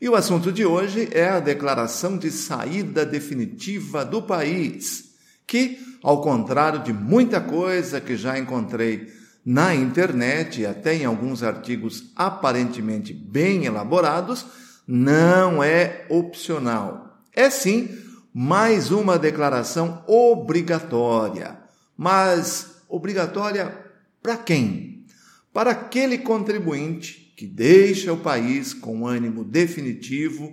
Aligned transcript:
E 0.00 0.08
o 0.08 0.14
assunto 0.14 0.50
de 0.50 0.64
hoje 0.64 1.08
é 1.12 1.28
a 1.28 1.40
declaração 1.40 2.18
de 2.18 2.30
saída 2.30 3.06
definitiva 3.06 4.04
do 4.04 4.22
país, 4.22 5.14
que, 5.46 5.78
ao 6.02 6.20
contrário 6.20 6.82
de 6.82 6.92
muita 6.92 7.40
coisa 7.40 8.00
que 8.00 8.16
já 8.16 8.38
encontrei 8.38 9.12
na 9.44 9.74
internet 9.74 10.62
e 10.62 10.66
até 10.66 10.94
em 10.94 11.04
alguns 11.04 11.42
artigos 11.42 12.10
aparentemente 12.16 13.12
bem 13.12 13.66
elaborados, 13.66 14.46
não 14.86 15.62
é 15.62 16.06
opcional. 16.08 17.18
É 17.32 17.48
sim 17.50 17.88
mais 18.32 18.90
uma 18.90 19.18
declaração 19.18 20.02
obrigatória. 20.06 21.58
Mas 21.96 22.82
obrigatória 22.88 23.78
para 24.22 24.36
quem? 24.36 25.04
Para 25.52 25.70
aquele 25.70 26.18
contribuinte 26.18 27.23
que 27.36 27.46
deixa 27.46 28.12
o 28.12 28.18
país 28.18 28.72
com 28.72 29.06
ânimo 29.06 29.44
definitivo, 29.44 30.52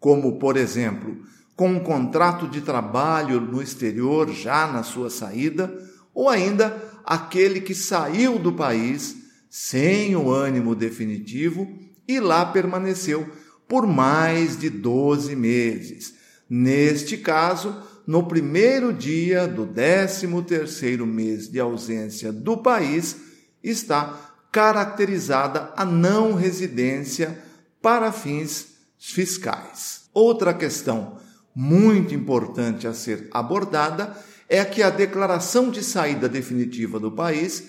como, 0.00 0.38
por 0.38 0.56
exemplo, 0.56 1.16
com 1.54 1.70
um 1.70 1.80
contrato 1.80 2.46
de 2.48 2.60
trabalho 2.60 3.40
no 3.40 3.62
exterior 3.62 4.30
já 4.32 4.66
na 4.66 4.82
sua 4.82 5.08
saída, 5.08 5.72
ou 6.12 6.28
ainda 6.28 6.82
aquele 7.04 7.60
que 7.60 7.74
saiu 7.74 8.38
do 8.38 8.52
país 8.52 9.16
sem 9.48 10.14
o 10.16 10.30
ânimo 10.30 10.74
definitivo 10.74 11.66
e 12.06 12.20
lá 12.20 12.44
permaneceu 12.44 13.26
por 13.66 13.86
mais 13.86 14.58
de 14.58 14.68
12 14.68 15.34
meses. 15.34 16.14
Neste 16.48 17.16
caso, 17.16 17.74
no 18.06 18.24
primeiro 18.24 18.92
dia 18.92 19.46
do 19.48 19.66
13º 19.66 21.04
mês 21.04 21.48
de 21.48 21.58
ausência 21.58 22.32
do 22.32 22.56
país, 22.58 23.16
está 23.62 24.25
caracterizada 24.56 25.70
a 25.76 25.84
não 25.84 26.32
residência 26.32 27.38
para 27.82 28.10
fins 28.10 28.68
fiscais. 28.98 30.08
Outra 30.14 30.54
questão 30.54 31.18
muito 31.54 32.14
importante 32.14 32.86
a 32.86 32.94
ser 32.94 33.28
abordada 33.32 34.16
é 34.48 34.64
que 34.64 34.82
a 34.82 34.88
declaração 34.88 35.70
de 35.70 35.84
saída 35.84 36.26
definitiva 36.26 36.98
do 36.98 37.12
país 37.12 37.64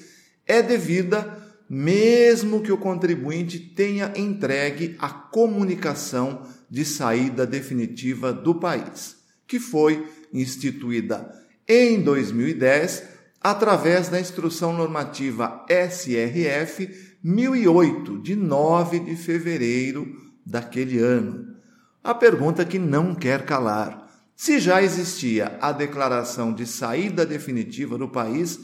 é 0.48 0.62
devida 0.62 1.38
mesmo 1.70 2.62
que 2.62 2.72
o 2.72 2.78
contribuinte 2.78 3.60
tenha 3.60 4.14
entregue 4.16 4.96
a 4.98 5.10
comunicação 5.10 6.44
de 6.70 6.86
saída 6.86 7.46
definitiva 7.46 8.32
do 8.32 8.56
país, 8.56 9.18
que 9.46 9.60
foi 9.60 10.08
instituída 10.32 11.36
em 11.68 12.02
2010 12.02 13.17
através 13.42 14.10
da 14.10 14.20
Instrução 14.20 14.74
Normativa 14.74 15.66
SRF 15.70 16.90
1008, 17.24 18.20
de 18.20 18.36
9 18.36 19.00
de 19.00 19.16
fevereiro 19.16 20.08
daquele 20.46 21.00
ano. 21.00 21.56
A 22.04 22.14
pergunta 22.14 22.64
que 22.64 22.80
não 22.80 23.14
quer 23.14 23.46
calar: 23.46 24.08
se 24.36 24.60
já 24.60 24.82
existia 24.82 25.58
a 25.62 25.72
declaração 25.72 26.54
de 26.54 26.66
saída 26.66 27.26
definitiva 27.26 27.98
do 27.98 28.08
país, 28.08 28.60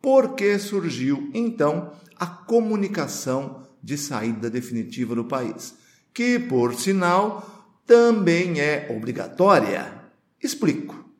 por 0.00 0.34
que 0.34 0.58
surgiu 0.58 1.30
então 1.32 1.92
a 2.18 2.26
comunicação 2.26 3.66
de 3.82 3.96
saída 3.96 4.50
definitiva 4.50 5.14
do 5.14 5.24
país, 5.24 5.74
que, 6.12 6.38
por 6.38 6.74
sinal, 6.74 7.66
também 7.86 8.60
é 8.60 8.88
obrigatória? 8.90 9.92
Explico. 10.42 11.11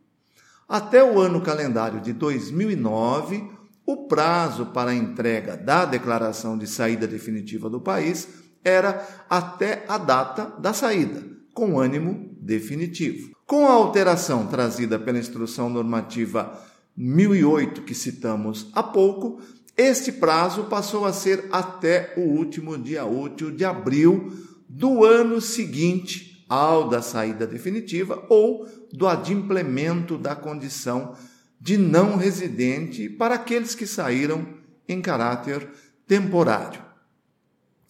Até 0.72 1.05
o 1.05 1.21
ano 1.21 1.43
calendário 1.43 2.00
de 2.00 2.15
2009, 2.15 3.44
o 3.84 4.09
prazo 4.09 4.65
para 4.65 4.93
a 4.93 4.94
entrega 4.94 5.55
da 5.55 5.84
declaração 5.84 6.56
de 6.56 6.66
saída 6.66 7.06
definitiva 7.06 7.69
do 7.69 7.78
país 7.78 8.27
era 8.65 9.06
até 9.28 9.84
a 9.87 9.99
data 9.99 10.47
da 10.59 10.72
saída, 10.72 11.22
com 11.53 11.78
ânimo 11.78 12.34
definitivo. 12.41 13.37
Com 13.47 13.66
a 13.66 13.72
alteração 13.72 14.47
trazida 14.47 14.99
pela 14.99 15.19
Instrução 15.19 15.69
Normativa 15.69 16.59
1008 16.97 17.82
que 17.82 17.94
citamos 17.94 18.71
há 18.72 18.82
pouco, 18.82 19.43
este 19.77 20.11
prazo 20.11 20.65
passou 20.65 21.05
a 21.05 21.12
ser 21.12 21.50
até 21.53 22.15
o 22.16 22.22
último 22.22 22.78
dia 22.78 23.05
útil 23.05 23.50
de 23.50 23.66
abril 23.66 24.32
do 24.66 25.05
ano 25.05 25.38
seguinte 25.38 26.47
ao 26.49 26.88
da 26.88 27.03
saída 27.03 27.47
definitiva 27.47 28.25
ou 28.31 28.66
do 28.93 29.09
adimplemento 29.09 30.19
da 30.19 30.37
condição 30.37 31.15
de 31.61 31.77
não 31.77 32.17
residente 32.17 33.09
para 33.09 33.37
aqueles 33.37 33.75
que 33.75 33.87
saíram 33.87 34.47
em 34.89 35.01
caráter 35.01 35.69
temporário. 36.07 36.83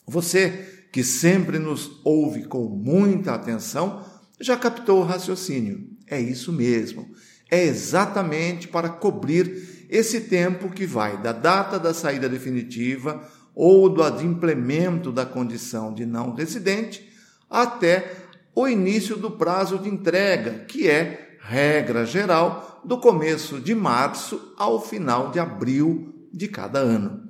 Você 0.06 0.68
que 0.92 1.02
sempre 1.02 1.58
nos 1.58 2.00
ouve 2.04 2.44
com 2.44 2.64
muita 2.68 3.34
atenção 3.34 4.04
já 4.38 4.56
captou 4.56 5.00
o 5.00 5.04
raciocínio. 5.04 5.88
É 6.06 6.20
isso 6.20 6.52
mesmo. 6.52 7.08
É 7.50 7.64
exatamente 7.64 8.68
para 8.68 8.90
cobrir 8.90 9.86
esse 9.88 10.22
tempo 10.22 10.70
que 10.70 10.86
vai 10.86 11.20
da 11.20 11.32
data 11.32 11.78
da 11.78 11.94
saída 11.94 12.28
definitiva 12.28 13.26
ou 13.54 13.88
do 13.88 14.02
adimplemento 14.02 15.10
da 15.12 15.24
condição 15.24 15.92
de 15.92 16.04
não 16.04 16.34
residente 16.34 17.10
até 17.48 18.21
o 18.54 18.68
início 18.68 19.16
do 19.16 19.30
prazo 19.30 19.78
de 19.78 19.88
entrega, 19.88 20.64
que 20.66 20.88
é, 20.88 21.36
regra 21.40 22.04
geral, 22.04 22.80
do 22.84 22.98
começo 22.98 23.60
de 23.60 23.74
março 23.74 24.52
ao 24.56 24.80
final 24.80 25.30
de 25.30 25.38
abril 25.38 26.14
de 26.32 26.48
cada 26.48 26.78
ano. 26.78 27.28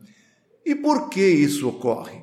E 0.64 0.74
por 0.74 1.08
que 1.08 1.24
isso 1.24 1.68
ocorre? 1.68 2.22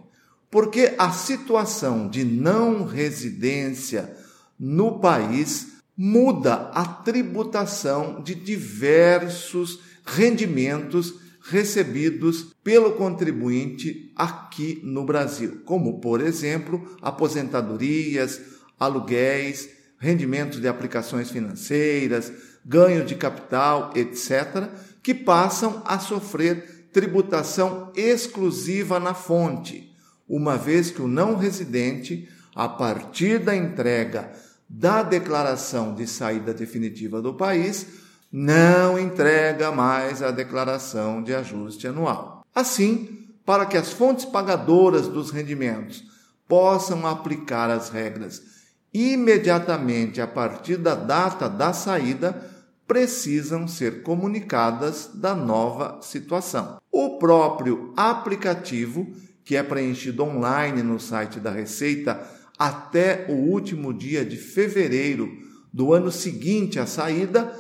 Porque 0.49 0.95
a 0.97 1.11
situação 1.11 2.09
de 2.09 2.23
não 2.23 2.85
residência 2.85 4.15
no 4.59 4.99
país 4.99 5.79
muda 5.95 6.71
a 6.73 6.85
tributação 6.85 8.21
de 8.23 8.33
diversos 8.33 9.79
rendimentos 10.05 11.15
recebidos 11.41 12.55
pelo 12.63 12.93
contribuinte 12.93 14.11
aqui 14.15 14.79
no 14.83 15.03
Brasil, 15.03 15.61
como, 15.65 15.99
por 15.99 16.21
exemplo, 16.21 16.97
aposentadorias, 17.01 18.39
aluguéis, 18.79 19.69
rendimentos 19.99 20.61
de 20.61 20.67
aplicações 20.67 21.29
financeiras, 21.29 22.31
ganho 22.65 23.05
de 23.05 23.15
capital, 23.15 23.91
etc., 23.95 24.69
que 25.03 25.13
passam 25.13 25.81
a 25.85 25.99
sofrer 25.99 26.87
tributação 26.93 27.91
exclusiva 27.95 28.99
na 28.99 29.13
fonte, 29.13 29.93
uma 30.27 30.57
vez 30.57 30.89
que 30.89 31.01
o 31.01 31.07
não 31.07 31.35
residente, 31.35 32.27
a 32.55 32.67
partir 32.67 33.39
da 33.39 33.55
entrega 33.55 34.31
da 34.67 35.01
declaração 35.01 35.95
de 35.95 36.05
saída 36.05 36.53
definitiva 36.53 37.21
do 37.21 37.33
país, 37.33 37.87
não 38.31 38.99
entrega 38.99 39.71
mais 39.71 40.21
a 40.21 40.29
declaração 40.29 41.23
de 41.23 41.33
ajuste 41.33 41.87
anual. 41.87 42.45
Assim, 42.53 43.27
para 43.43 43.65
que 43.65 43.77
as 43.77 43.91
fontes 43.91 44.25
pagadoras 44.25 45.07
dos 45.07 45.31
rendimentos 45.31 46.03
possam 46.47 47.07
aplicar 47.07 47.69
as 47.71 47.89
regras 47.89 48.58
imediatamente 48.93 50.21
a 50.21 50.27
partir 50.27 50.77
da 50.77 50.95
data 50.95 51.47
da 51.47 51.73
saída, 51.73 52.49
precisam 52.87 53.67
ser 53.67 54.01
comunicadas 54.01 55.11
da 55.13 55.35
nova 55.35 55.99
situação. 56.01 56.79
O 56.91 57.19
próprio 57.19 57.93
aplicativo, 57.95 59.07
que 59.45 59.55
é 59.55 59.61
preenchido 59.61 60.23
online 60.23 60.81
no 60.81 60.99
site 60.99 61.39
da 61.39 61.51
Receita 61.51 62.19
até 62.57 63.27
o 63.29 63.33
último 63.33 63.93
dia 63.93 64.25
de 64.25 64.37
fevereiro 64.37 65.29
do 65.71 65.93
ano 65.93 66.11
seguinte 66.11 66.79
à 66.79 66.87
saída, 66.87 67.53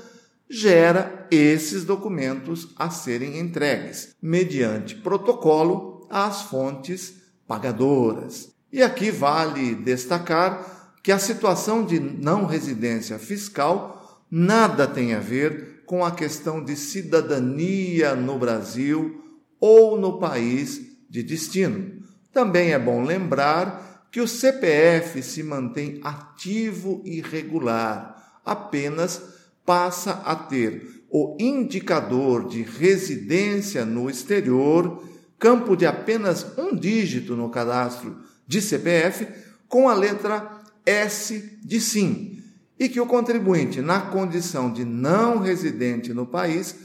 gera 0.49 1.27
esses 1.29 1.85
documentos 1.85 2.69
a 2.75 2.89
serem 2.89 3.37
entregues, 3.37 4.15
mediante 4.19 4.95
protocolo 4.95 6.07
às 6.09 6.41
fontes 6.41 7.13
pagadoras. 7.47 8.49
E 8.73 8.81
aqui 8.81 9.11
vale 9.11 9.75
destacar 9.75 10.78
que 11.01 11.11
a 11.11 11.19
situação 11.19 11.85
de 11.85 11.99
não 11.99 12.45
residência 12.45 13.17
fiscal 13.17 14.23
nada 14.29 14.87
tem 14.87 15.13
a 15.13 15.19
ver 15.19 15.83
com 15.85 16.05
a 16.05 16.11
questão 16.11 16.63
de 16.63 16.75
cidadania 16.75 18.15
no 18.15 18.37
Brasil 18.37 19.23
ou 19.59 19.99
no 19.99 20.19
país 20.19 20.81
de 21.09 21.23
destino. 21.23 22.03
Também 22.31 22.73
é 22.73 22.79
bom 22.79 23.03
lembrar 23.03 24.07
que 24.11 24.21
o 24.21 24.27
CPF 24.27 25.21
se 25.21 25.43
mantém 25.43 25.99
ativo 26.03 27.01
e 27.05 27.21
regular, 27.21 28.41
apenas 28.45 29.21
passa 29.65 30.21
a 30.25 30.35
ter 30.35 31.03
o 31.09 31.35
indicador 31.39 32.47
de 32.47 32.61
residência 32.61 33.85
no 33.85 34.09
exterior, 34.09 35.03
campo 35.37 35.75
de 35.75 35.85
apenas 35.85 36.57
um 36.57 36.75
dígito 36.75 37.35
no 37.35 37.49
cadastro 37.49 38.17
de 38.47 38.61
CPF, 38.61 39.27
com 39.67 39.87
a 39.87 39.93
letra 39.93 40.58
S 40.85 41.59
de 41.63 41.79
sim, 41.79 42.41
e 42.79 42.87
que 42.87 43.01
o 43.01 43.05
contribuinte, 43.05 43.81
na 43.81 43.99
condição 44.01 44.71
de 44.71 44.85
não 44.85 45.39
residente 45.39 46.13
no 46.13 46.25
país, 46.25 46.75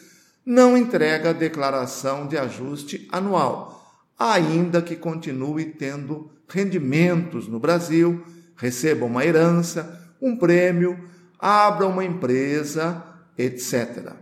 não 0.44 0.76
entrega 0.76 1.30
a 1.30 1.32
declaração 1.32 2.26
de 2.26 2.36
ajuste 2.36 3.08
anual, 3.10 3.82
ainda 4.18 4.82
que 4.82 4.96
continue 4.96 5.66
tendo 5.66 6.30
rendimentos 6.48 7.48
no 7.48 7.58
Brasil, 7.58 8.22
receba 8.56 9.06
uma 9.06 9.24
herança, 9.24 10.00
um 10.20 10.36
prêmio, 10.36 10.98
abra 11.38 11.86
uma 11.86 12.04
empresa, 12.04 13.02
etc. 13.38 14.12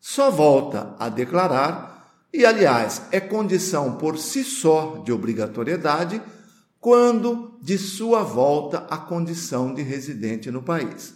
Só 0.00 0.30
volta 0.30 0.94
a 0.98 1.08
declarar, 1.08 2.12
e 2.32 2.44
aliás, 2.44 3.02
é 3.10 3.20
condição 3.20 3.96
por 3.96 4.18
si 4.18 4.44
só 4.44 5.02
de 5.04 5.12
obrigatoriedade, 5.12 6.20
quando 6.80 7.58
de 7.60 7.76
sua 7.76 8.22
volta 8.22 8.86
à 8.90 8.96
condição 8.96 9.74
de 9.74 9.82
residente 9.82 10.50
no 10.50 10.62
país. 10.62 11.14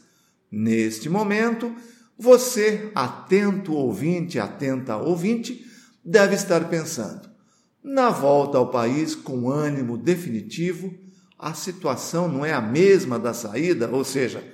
Neste 0.50 1.08
momento, 1.08 1.74
você, 2.18 2.90
atento 2.94 3.74
ouvinte, 3.74 4.38
atenta 4.38 4.96
ouvinte, 4.96 5.64
deve 6.04 6.34
estar 6.34 6.68
pensando: 6.68 7.28
na 7.82 8.10
volta 8.10 8.58
ao 8.58 8.70
país 8.70 9.14
com 9.14 9.50
ânimo 9.50 9.96
definitivo, 9.96 10.92
a 11.38 11.54
situação 11.54 12.28
não 12.28 12.44
é 12.44 12.52
a 12.52 12.60
mesma 12.60 13.18
da 13.18 13.34
saída, 13.34 13.88
ou 13.90 14.04
seja, 14.04 14.44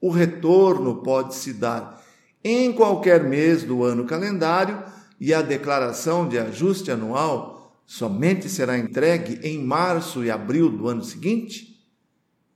o 0.00 0.10
retorno 0.10 1.02
pode 1.02 1.34
se 1.34 1.52
dar 1.52 2.04
em 2.44 2.72
qualquer 2.72 3.24
mês 3.24 3.64
do 3.64 3.82
ano 3.82 4.04
calendário 4.04 4.80
e 5.20 5.34
a 5.34 5.42
declaração 5.42 6.28
de 6.28 6.38
ajuste 6.38 6.90
anual 6.90 7.55
somente 7.86 8.48
será 8.48 8.76
entregue 8.76 9.40
em 9.46 9.64
março 9.64 10.24
e 10.24 10.30
abril 10.30 10.68
do 10.68 10.88
ano 10.88 11.04
seguinte? 11.04 11.76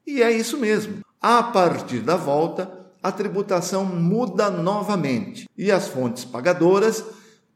E 0.07 0.23
é 0.23 0.33
isso 0.33 0.59
mesmo. 0.59 1.01
A 1.21 1.43
partir 1.43 2.01
da 2.01 2.17
volta, 2.17 2.81
a 3.03 3.13
tributação 3.13 3.85
muda 3.85 4.51
novamente 4.51 5.49
e 5.57 5.71
as 5.71 5.89
fontes 5.89 6.25
pagadoras 6.25 7.05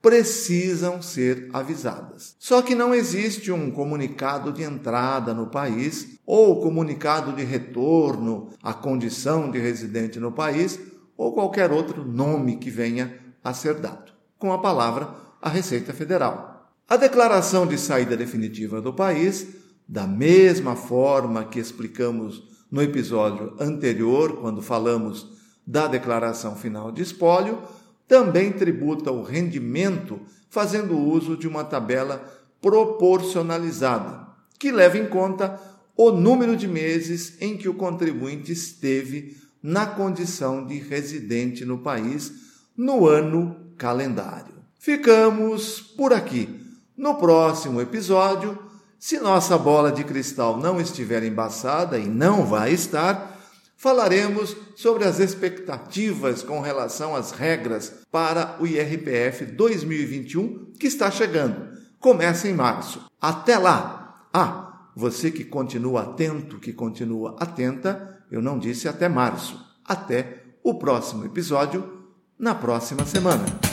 precisam 0.00 1.00
ser 1.00 1.48
avisadas. 1.52 2.36
Só 2.38 2.60
que 2.60 2.74
não 2.74 2.94
existe 2.94 3.50
um 3.50 3.70
comunicado 3.70 4.52
de 4.52 4.62
entrada 4.62 5.32
no 5.32 5.46
país 5.46 6.18
ou 6.26 6.60
comunicado 6.60 7.32
de 7.32 7.42
retorno 7.42 8.50
à 8.62 8.74
condição 8.74 9.50
de 9.50 9.58
residente 9.58 10.20
no 10.20 10.30
país 10.30 10.78
ou 11.16 11.32
qualquer 11.32 11.72
outro 11.72 12.04
nome 12.04 12.56
que 12.56 12.68
venha 12.68 13.18
a 13.42 13.54
ser 13.54 13.74
dado, 13.74 14.12
com 14.38 14.52
a 14.52 14.58
palavra 14.58 15.08
a 15.40 15.48
Receita 15.48 15.92
Federal. 15.92 16.53
A 16.86 16.96
declaração 16.98 17.66
de 17.66 17.78
saída 17.78 18.14
definitiva 18.14 18.78
do 18.78 18.92
país, 18.92 19.46
da 19.88 20.06
mesma 20.06 20.76
forma 20.76 21.44
que 21.44 21.58
explicamos 21.58 22.42
no 22.70 22.82
episódio 22.82 23.54
anterior, 23.58 24.36
quando 24.40 24.60
falamos 24.60 25.26
da 25.66 25.86
declaração 25.86 26.54
final 26.54 26.92
de 26.92 27.00
espólio, 27.02 27.62
também 28.06 28.52
tributa 28.52 29.10
o 29.10 29.22
rendimento 29.22 30.20
fazendo 30.50 30.98
uso 30.98 31.38
de 31.38 31.48
uma 31.48 31.64
tabela 31.64 32.22
proporcionalizada, 32.60 34.26
que 34.58 34.70
leva 34.70 34.98
em 34.98 35.06
conta 35.06 35.58
o 35.96 36.10
número 36.10 36.54
de 36.54 36.68
meses 36.68 37.40
em 37.40 37.56
que 37.56 37.68
o 37.68 37.74
contribuinte 37.74 38.52
esteve 38.52 39.38
na 39.62 39.86
condição 39.86 40.66
de 40.66 40.78
residente 40.78 41.64
no 41.64 41.78
país 41.78 42.30
no 42.76 43.06
ano 43.06 43.72
calendário. 43.78 44.54
Ficamos 44.78 45.80
por 45.80 46.12
aqui. 46.12 46.63
No 46.96 47.16
próximo 47.16 47.80
episódio, 47.80 48.58
se 48.98 49.18
nossa 49.18 49.58
bola 49.58 49.90
de 49.90 50.04
cristal 50.04 50.56
não 50.58 50.80
estiver 50.80 51.24
embaçada 51.24 51.98
e 51.98 52.06
não 52.06 52.46
vai 52.46 52.72
estar, 52.72 53.38
falaremos 53.76 54.56
sobre 54.76 55.04
as 55.04 55.18
expectativas 55.18 56.42
com 56.42 56.60
relação 56.60 57.14
às 57.14 57.32
regras 57.32 57.92
para 58.10 58.56
o 58.60 58.66
IRPF 58.66 59.44
2021 59.44 60.72
que 60.78 60.86
está 60.86 61.10
chegando. 61.10 61.76
Começa 61.98 62.48
em 62.48 62.54
março. 62.54 63.04
Até 63.20 63.58
lá! 63.58 64.28
Ah, 64.32 64.88
você 64.94 65.30
que 65.30 65.44
continua 65.44 66.02
atento, 66.02 66.60
que 66.60 66.72
continua 66.72 67.36
atenta, 67.40 68.24
eu 68.30 68.40
não 68.40 68.58
disse 68.58 68.88
até 68.88 69.08
março. 69.08 69.60
Até 69.84 70.44
o 70.62 70.74
próximo 70.74 71.24
episódio, 71.24 72.04
na 72.38 72.54
próxima 72.54 73.04
semana. 73.04 73.63